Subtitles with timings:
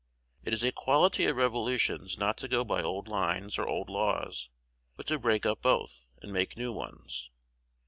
[0.43, 4.49] It is a quality of revolutions not to go by old lines or old laws,
[4.97, 7.29] but to break up both, and make new ones.